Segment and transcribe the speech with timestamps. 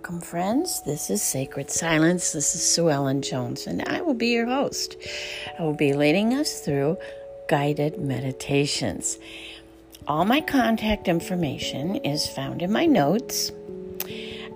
[0.00, 0.80] Welcome, friends.
[0.80, 2.32] This is Sacred Silence.
[2.32, 4.96] This is Sue Ellen Jones, and I will be your host.
[5.58, 6.96] I will be leading us through
[7.50, 9.18] guided meditations.
[10.08, 13.52] All my contact information is found in my notes.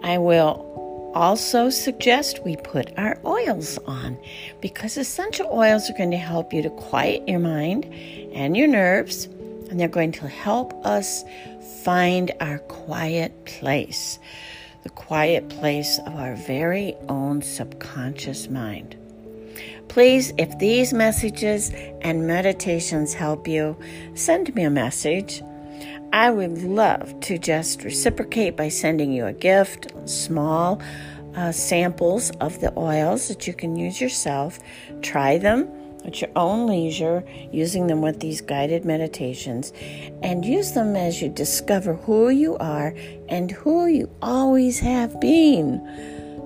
[0.03, 4.17] I will also suggest we put our oils on
[4.63, 7.85] because essential oils are going to help you to quiet your mind
[8.33, 9.27] and your nerves,
[9.69, 11.23] and they're going to help us
[11.83, 14.19] find our quiet place
[14.85, 18.97] the quiet place of our very own subconscious mind.
[19.89, 23.77] Please, if these messages and meditations help you,
[24.15, 25.43] send me a message.
[26.13, 30.81] I would love to just reciprocate by sending you a gift, small
[31.35, 34.61] uh, samples of the oils that you can use yourself.
[35.03, 35.69] Try them
[36.05, 39.73] at your own leisure, using them with these guided meditations,
[40.23, 42.95] and use them as you discover who you are
[43.29, 45.81] and who you always have been.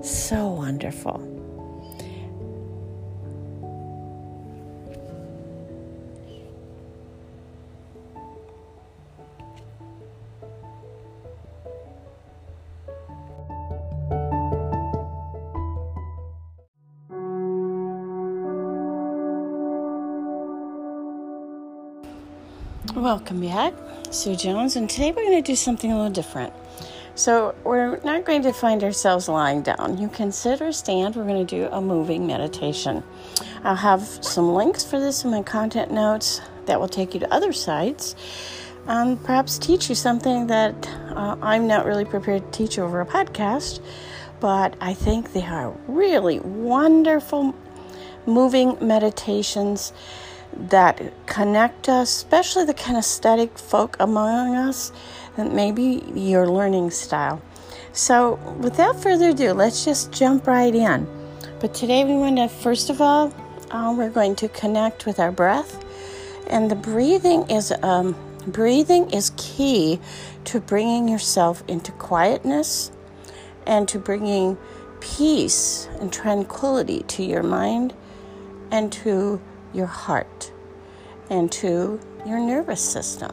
[0.01, 1.38] So wonderful.
[22.87, 23.73] Welcome back,
[24.09, 26.53] Sue Jones, and today we're going to do something a little different.
[27.13, 29.97] So, we're not going to find ourselves lying down.
[29.97, 31.17] You can sit or stand.
[31.17, 33.03] We're going to do a moving meditation.
[33.65, 37.33] I'll have some links for this in my content notes that will take you to
[37.33, 38.15] other sites
[38.87, 43.05] and perhaps teach you something that uh, I'm not really prepared to teach over a
[43.05, 43.81] podcast,
[44.39, 47.53] but I think they are really wonderful
[48.25, 49.91] moving meditations
[50.53, 54.91] that connect us, especially the kinesthetic folk among us,
[55.35, 57.41] that maybe your learning style.
[57.93, 61.07] So, without further ado, let's just jump right in.
[61.59, 63.33] But today we want to, first of all,
[63.71, 65.83] uh, we're going to connect with our breath,
[66.47, 68.15] and the breathing is um,
[68.47, 69.99] breathing is key
[70.45, 72.91] to bringing yourself into quietness
[73.67, 74.57] and to bringing
[74.99, 77.93] peace and tranquility to your mind
[78.71, 79.41] and to
[79.73, 80.51] your heart
[81.29, 83.31] and to your nervous system.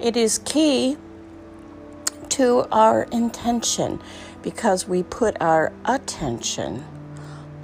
[0.00, 0.96] It is key
[2.30, 4.00] to our intention
[4.42, 6.84] because we put our attention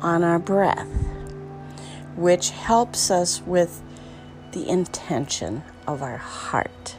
[0.01, 0.89] on our breath,
[2.17, 3.83] which helps us with
[4.53, 6.97] the intention of our heart.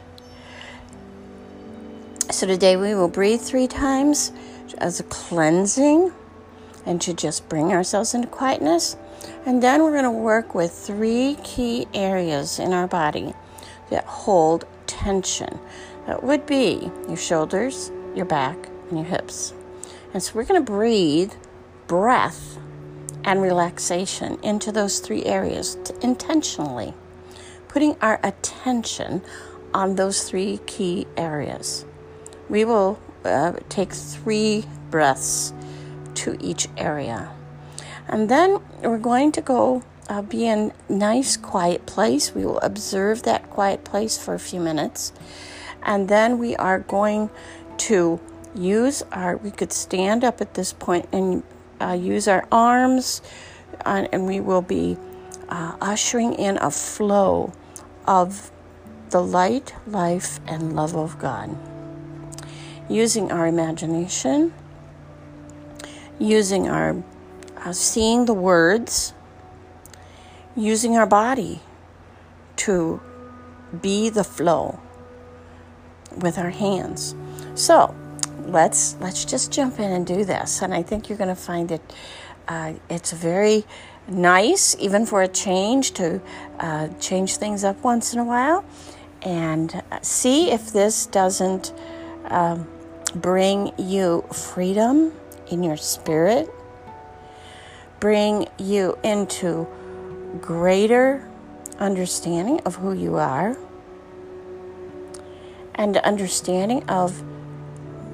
[2.30, 4.32] So today we will breathe three times
[4.78, 6.12] as a cleansing
[6.84, 8.96] and to just bring ourselves into quietness.
[9.46, 13.32] And then we're going to work with three key areas in our body
[13.90, 15.60] that hold tension.
[16.08, 18.56] That would be your shoulders, your back,
[18.88, 19.54] and your hips.
[20.12, 21.32] And so we're going to breathe
[21.86, 22.58] breath
[23.22, 26.92] and relaxation into those three areas intentionally,
[27.68, 29.22] putting our attention
[29.72, 31.84] on those three key areas.
[32.48, 35.52] We will uh, take three breaths
[36.16, 37.35] to each area.
[38.08, 42.34] And then we're going to go uh, be in nice quiet place.
[42.34, 45.12] We will observe that quiet place for a few minutes.
[45.82, 47.30] And then we are going
[47.78, 48.20] to
[48.54, 51.42] use our, we could stand up at this point and
[51.80, 53.20] uh, use our arms,
[53.84, 54.96] uh, and we will be
[55.48, 57.52] uh, ushering in a flow
[58.06, 58.50] of
[59.10, 61.56] the light, life, and love of God.
[62.88, 64.54] Using our imagination,
[66.18, 67.02] using our
[67.66, 69.12] uh, seeing the words,
[70.54, 71.60] using our body
[72.54, 73.00] to
[73.82, 74.78] be the flow
[76.16, 77.14] with our hands.
[77.56, 77.92] So
[78.46, 81.72] let's let's just jump in and do this, and I think you're going to find
[81.72, 81.82] it.
[82.46, 83.64] Uh, it's very
[84.06, 86.20] nice, even for a change, to
[86.60, 88.64] uh, change things up once in a while,
[89.22, 91.72] and see if this doesn't
[92.26, 92.68] um,
[93.16, 95.12] bring you freedom
[95.50, 96.48] in your spirit,
[98.00, 99.66] bring you into
[100.40, 101.28] greater
[101.78, 103.56] understanding of who you are
[105.74, 107.22] and understanding of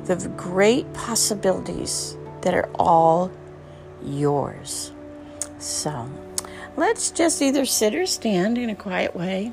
[0.07, 3.31] the great possibilities that are all
[4.03, 4.93] yours.
[5.59, 6.11] So
[6.77, 9.53] let's just either sit or stand in a quiet way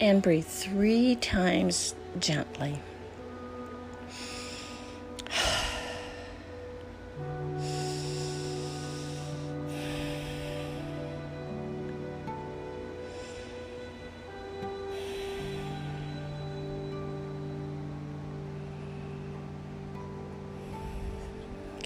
[0.00, 2.78] and breathe three times gently.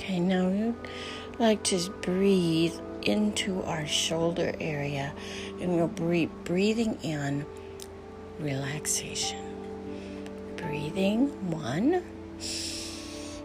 [0.02, 0.74] Okay, now we'd
[1.38, 5.12] like to breathe into our shoulder area
[5.60, 7.46] and we'll breathe breathing in
[8.40, 9.38] relaxation.
[10.56, 12.02] Breathing one.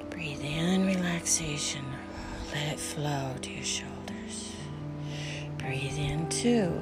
[0.10, 1.86] Breathe in relaxation.
[2.52, 4.54] Let it flow to your shoulders.
[5.60, 6.82] Breathe in two.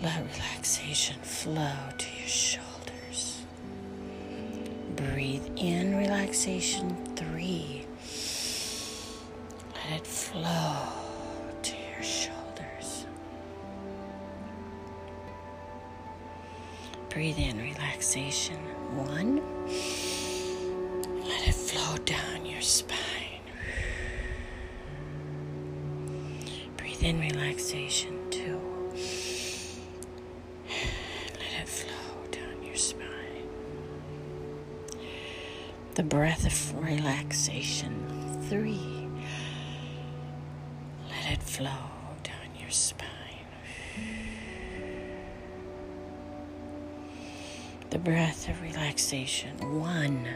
[0.00, 2.67] Let relaxation flow to your shoulders.
[5.12, 7.86] Breathe in relaxation three.
[9.74, 10.76] Let it flow
[11.62, 13.06] to your shoulders.
[17.08, 18.56] Breathe in relaxation
[18.96, 19.40] one.
[21.26, 22.98] Let it flow down your spine.
[26.76, 28.60] Breathe in relaxation two.
[30.68, 33.04] Let it flow down your spine.
[35.98, 39.08] The breath of relaxation three.
[41.10, 41.88] Let it flow
[42.22, 43.08] down your spine.
[47.90, 50.28] The breath of relaxation one.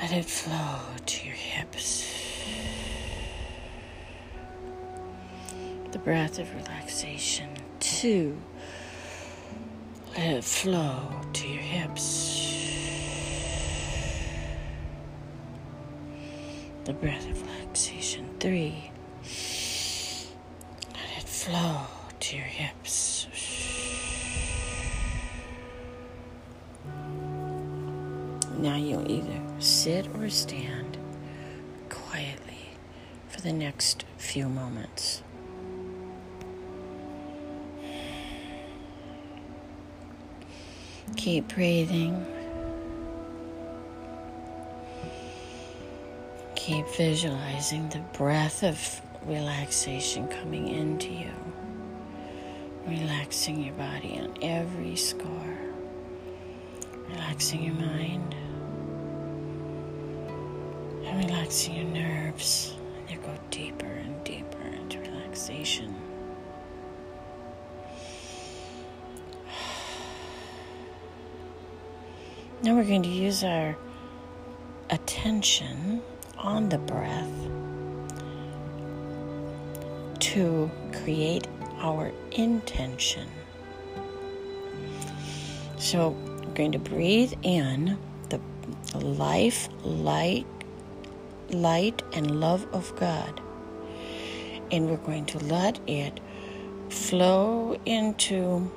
[0.00, 2.10] Let it flow to your hips.
[5.90, 8.40] The breath of relaxation two.
[10.16, 12.41] Let it flow to your hips.
[16.84, 18.90] The breath of relaxation three.
[20.92, 21.82] Let it flow
[22.18, 23.28] to your hips.
[28.58, 30.98] Now you'll either sit or stand
[31.88, 32.76] quietly
[33.28, 35.22] for the next few moments.
[41.16, 42.26] Keep breathing.
[46.72, 51.30] Keep visualizing the breath of relaxation coming into you,
[52.86, 55.58] relaxing your body on every score,
[57.10, 58.34] relaxing your mind,
[61.04, 62.74] and relaxing your nerves.
[63.00, 65.94] And you go deeper and deeper into relaxation.
[72.62, 73.76] Now we're going to use our
[74.88, 76.00] attention
[76.42, 77.30] on the breath
[80.18, 80.70] to
[81.02, 81.46] create
[81.78, 83.28] our intention.
[85.78, 87.98] So we're going to breathe in
[88.28, 88.40] the
[88.98, 90.46] life, light,
[91.50, 93.40] light and love of God.
[94.70, 96.20] And we're going to let it
[96.88, 98.70] flow into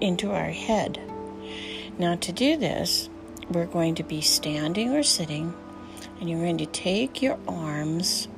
[0.00, 1.00] into our head.
[1.98, 3.08] Now to do this,
[3.50, 5.54] we're going to be standing or sitting,
[6.20, 8.28] and you're going to take your arms,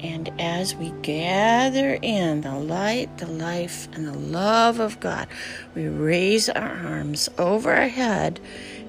[0.00, 5.26] and as we gather in the light, the life, and the love of God,
[5.74, 8.38] we raise our arms over our head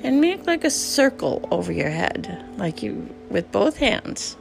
[0.03, 4.37] and make like a circle over your head, like you with both hands.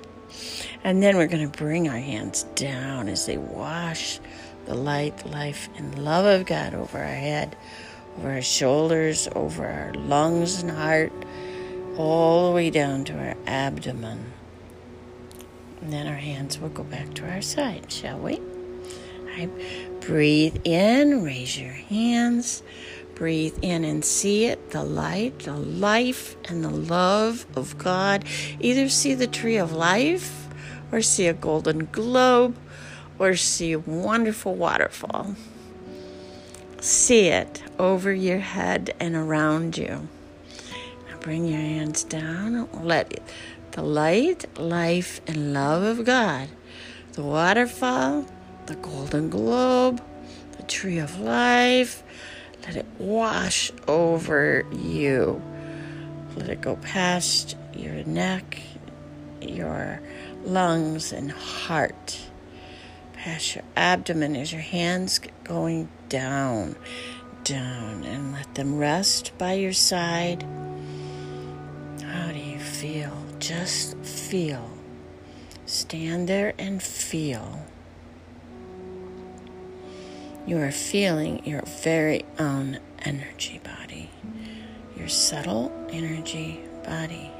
[0.85, 4.21] And then we're going to bring our hands down as they wash
[4.67, 7.57] the light, life, and love of God over our head
[8.19, 11.13] over our shoulders, over our lungs and heart,
[11.97, 14.33] all the way down to our abdomen.
[15.81, 18.41] And then our hands will go back to our side, shall we?
[19.23, 19.49] Right.
[20.01, 22.65] Breathe in, raise your hands.
[23.15, 28.25] Breathe in and see it the light, the life, and the love of God.
[28.59, 30.49] Either see the tree of life,
[30.91, 32.57] or see a golden globe,
[33.19, 35.37] or see a wonderful waterfall
[36.81, 40.09] see it over your head and around you.
[41.09, 42.69] Now bring your hands down.
[42.85, 43.21] Let
[43.73, 46.49] the light, life, and love of God,
[47.13, 48.27] the waterfall,
[48.67, 50.03] the golden globe,
[50.57, 52.03] the tree of life,
[52.65, 55.41] let it wash over you.
[56.37, 58.61] Let it go past your neck,
[59.41, 60.01] your
[60.45, 62.19] lungs, and heart
[63.29, 66.75] past your abdomen as your hands going down,
[67.45, 70.43] down, and let them rest by your side.
[72.03, 73.13] How do you feel?
[73.39, 74.71] Just feel.
[75.67, 77.67] Stand there and feel.
[80.47, 84.09] You are feeling your very own energy body,
[84.97, 87.31] your subtle energy body,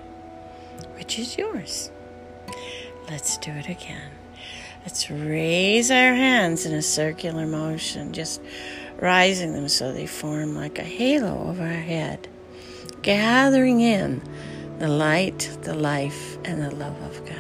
[0.99, 1.91] which is yours.
[3.09, 4.18] Let's do it again.
[4.83, 8.41] Let's raise our hands in a circular motion, just
[8.99, 12.27] rising them so they form like a halo over our head.
[13.03, 14.23] gathering in
[14.79, 17.37] the light, the life, and the love of God.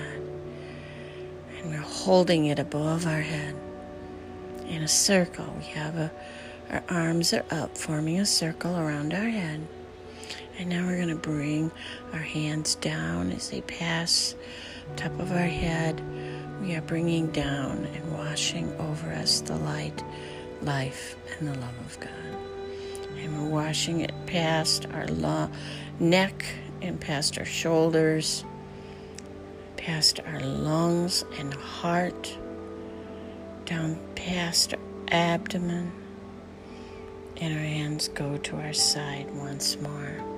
[1.59, 3.55] And we're holding it above our head
[4.67, 5.47] in a circle.
[5.59, 6.13] We have a,
[6.71, 9.67] our arms are up, forming a circle around our head.
[10.59, 11.71] And now we're going to bring
[12.13, 14.35] our hands down as they pass
[14.97, 16.03] top of our head.
[16.61, 20.03] We are bringing down and washing over us the light,
[20.61, 22.11] life, and the love of God.
[23.17, 25.51] And we're washing it past our lo-
[26.01, 26.45] neck
[26.83, 28.45] and past our shoulders,
[29.77, 32.37] past our lungs and heart,
[33.65, 35.93] down past our abdomen,
[37.41, 40.38] and our hands go to our side once more.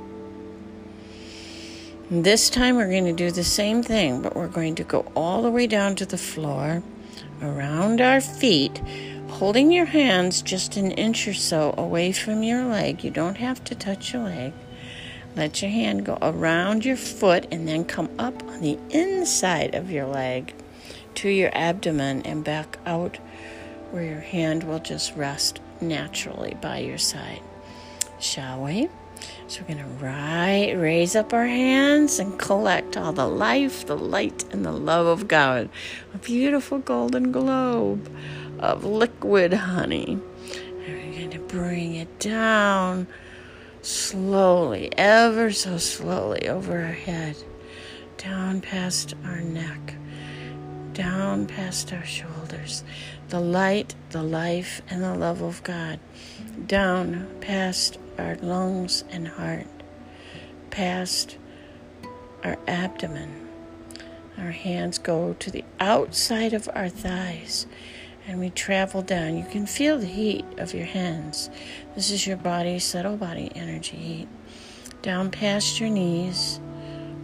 [2.12, 5.42] This time we're going to do the same thing, but we're going to go all
[5.42, 6.82] the way down to the floor,
[7.40, 8.82] around our feet,
[9.28, 13.04] holding your hands just an inch or so away from your leg.
[13.04, 14.52] You don't have to touch your leg.
[15.36, 19.88] Let your hand go around your foot and then come up on the inside of
[19.88, 20.52] your leg
[21.14, 23.18] to your abdomen and back out
[23.92, 27.42] where your hand will just rest naturally by your side.
[28.18, 28.88] Shall we?
[29.50, 33.96] So we're going to ri- raise up our hands and collect all the life, the
[33.96, 35.68] light, and the love of God.
[36.14, 38.08] A beautiful golden globe
[38.60, 40.20] of liquid honey.
[40.52, 43.08] And we're going to bring it down
[43.82, 47.36] slowly, ever so slowly, over our head,
[48.18, 49.94] down past our neck,
[50.92, 52.84] down past our shoulders.
[53.30, 55.98] The light, the life, and the love of God,
[56.68, 59.66] down past our lungs and heart,
[60.70, 61.38] past
[62.44, 63.48] our abdomen.
[64.38, 67.66] Our hands go to the outside of our thighs
[68.26, 69.36] and we travel down.
[69.36, 71.50] You can feel the heat of your hands.
[71.94, 74.28] This is your body, subtle body energy heat.
[75.02, 76.60] Down past your knees,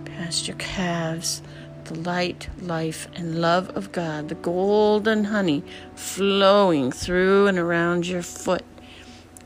[0.05, 1.43] past your calves,
[1.85, 5.63] the light, life, and love of God, the golden honey
[5.95, 8.65] flowing through and around your foot,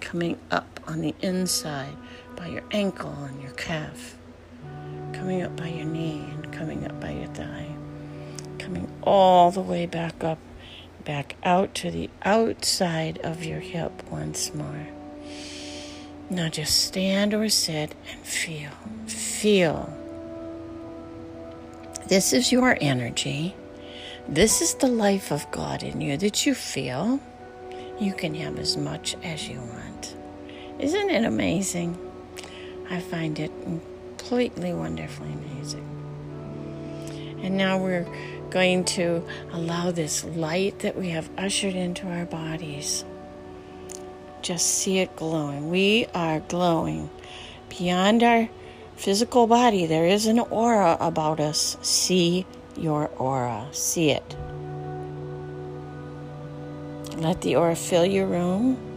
[0.00, 1.96] coming up on the inside
[2.34, 4.16] by your ankle and your calf,
[5.12, 7.68] coming up by your knee and coming up by your thigh,
[8.58, 10.38] coming all the way back up
[11.04, 14.88] back out to the outside of your hip once more.
[16.28, 18.70] Now just stand or sit and feel.
[19.06, 19.96] Feel.
[22.08, 23.54] This is your energy.
[24.28, 27.20] This is the life of God in you that you feel.
[27.98, 30.16] You can have as much as you want.
[30.80, 31.98] Isn't it amazing?
[32.88, 35.86] I find it completely wonderfully amazing.
[37.42, 38.06] And now we're
[38.48, 39.22] going to
[39.52, 43.04] allow this light that we have ushered into our bodies.
[44.40, 45.68] Just see it glowing.
[45.68, 47.10] We are glowing.
[47.68, 48.48] Beyond our
[48.96, 51.76] physical body, there is an aura about us.
[51.82, 52.46] See
[52.76, 53.68] your aura.
[53.72, 54.36] See it.
[57.18, 58.89] Let the aura fill your room.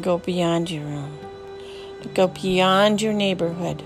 [0.00, 1.18] Go beyond your room.
[2.14, 3.82] Go beyond your neighborhood.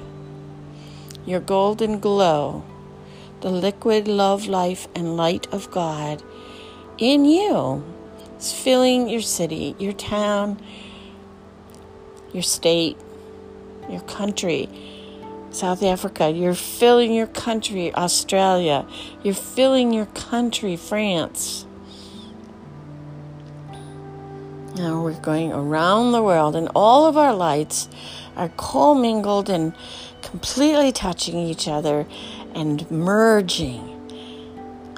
[1.25, 2.65] Your golden glow
[3.43, 6.23] the liquid love, life, and light of God
[6.97, 7.85] in you.
[8.37, 10.63] It's filling your city, your town,
[12.33, 12.97] your state,
[13.91, 14.69] your country.
[15.51, 18.87] South Africa, you're filling your country, Australia,
[19.23, 21.67] you're filling your country, France.
[24.77, 27.91] Now we're going around the world, and all of our lights
[28.37, 29.75] are commingled and
[30.23, 32.07] completely touching each other
[32.55, 34.01] and merging,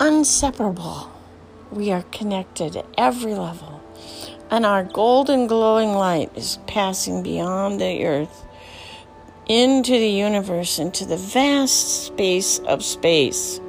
[0.00, 1.10] inseparable.
[1.72, 3.82] We are connected at every level.
[4.50, 8.44] And our golden glowing light is passing beyond the earth
[9.46, 13.60] into the universe, into the vast space of space.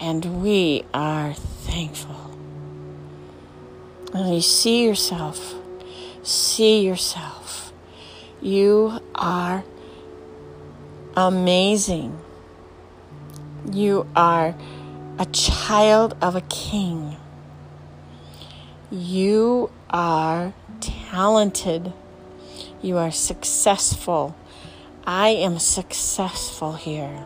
[0.00, 2.19] And we are thankful.
[4.12, 5.54] And you see yourself,
[6.22, 7.72] see yourself.
[8.42, 9.64] You are
[11.16, 12.18] amazing.
[13.70, 14.54] You are
[15.18, 17.16] a child of a king.
[18.90, 21.92] You are talented.
[22.82, 24.34] You are successful.
[25.06, 27.24] I am successful here.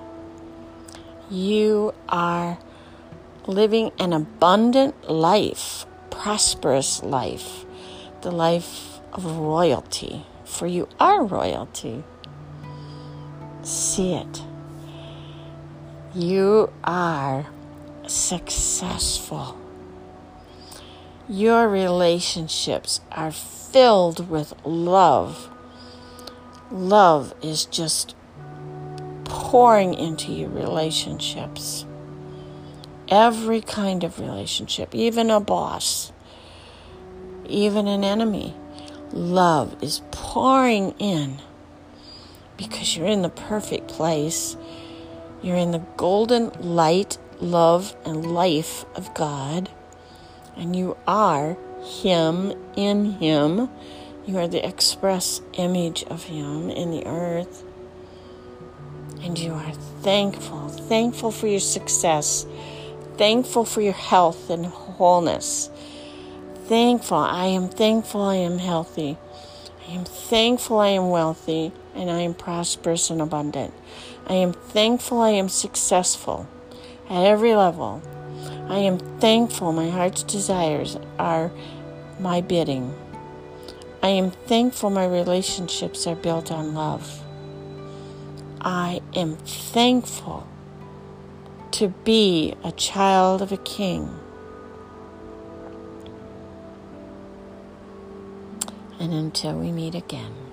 [1.31, 2.59] You are
[3.47, 5.87] living an abundant life,
[6.23, 7.65] prosperous life,
[8.23, 12.05] the life of royalty, for you are royalty
[13.67, 14.43] see it.
[16.15, 17.47] You are
[18.07, 19.59] successful.
[21.29, 25.51] Your relationships are filled with love.
[26.71, 28.15] Love is just
[29.25, 31.87] pouring into your relationships.
[33.09, 36.13] Every kind of relationship, even a boss,
[37.47, 38.55] even an enemy.
[39.13, 41.39] Love is pouring in
[42.57, 44.57] because you're in the perfect place.
[45.43, 49.71] You're in the golden light, love, and life of God.
[50.57, 53.69] And you are Him in Him.
[54.27, 57.63] You are the express image of Him in the earth.
[59.23, 62.47] And you are thankful, thankful for your success,
[63.17, 65.71] thankful for your health and wholeness.
[66.67, 69.19] Thankful, I am thankful I am healthy.
[69.89, 73.75] I am thankful I am wealthy and I am prosperous and abundant.
[74.27, 76.49] I am thankful I am successful
[77.11, 78.03] at every level.
[78.69, 81.53] I am thankful my heart's desires are
[82.19, 82.95] my bidding.
[84.03, 87.23] I am thankful my relationships are built on love.
[88.61, 90.47] I am thankful
[91.75, 94.09] to be a child of a king.
[99.01, 100.44] And until we meet again.